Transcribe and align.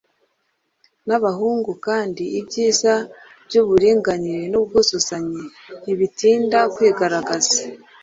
nabahungu 1.07 1.71
kandi 1.85 2.23
ibyiza 2.39 2.93
by’uburinganire 3.45 4.43
n’ubwuzuzanye 4.51 5.41
ntibitinda 5.83 6.59
kwigaragaza. 6.73 7.59